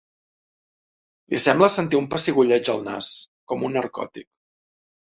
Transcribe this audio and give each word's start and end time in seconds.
Li 1.33 1.41
sembla 1.43 1.69
sentir 1.75 2.01
un 2.01 2.09
pessigolleig 2.15 2.75
al 2.77 2.85
nas, 2.91 3.13
com 3.55 3.71
un 3.71 3.81
narcòtic. 3.81 4.31